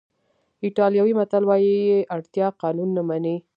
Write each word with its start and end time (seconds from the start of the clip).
ایټالوي 0.65 1.13
متل 1.19 1.43
وایي 1.47 1.77
اړتیا 2.15 2.47
قانون 2.61 2.89
نه 2.97 3.01
مني. 3.07 3.35